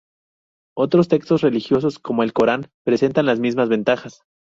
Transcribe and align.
Otros 0.75 1.09
textos 1.09 1.41
religiosos 1.41 1.99
como 1.99 2.23
el 2.23 2.33
Corán 2.33 2.71
presentan 2.83 3.27
las 3.27 3.39
mismas 3.39 3.69
ventajas. 3.69 4.23